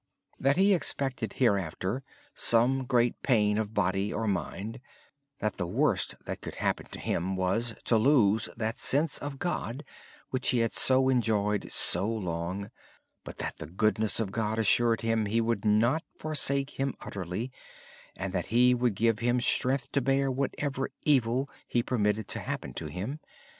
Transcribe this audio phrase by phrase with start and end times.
[0.39, 0.97] Brother Lawrence said
[1.29, 1.35] that
[5.57, 9.83] the worst that could happen to him was to lose that sense of God
[10.31, 12.71] which he had enjoyed so long.
[13.27, 17.51] Yet the goodness of God assured him He would not forsake him utterly
[18.15, 22.73] and that He would give him strength to bear whatever evil He permitted to happen
[22.73, 23.19] to him.